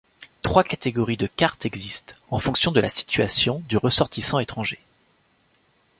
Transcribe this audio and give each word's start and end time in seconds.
Trois 0.41 0.63
catégories 0.63 1.15
de 1.15 1.27
cartes 1.27 1.67
existent, 1.67 2.15
en 2.31 2.39
fonction 2.39 2.71
de 2.71 2.79
la 2.79 2.89
situation 2.89 3.61
du 3.69 3.77
ressortissant 3.77 4.39
étranger. 4.39 4.79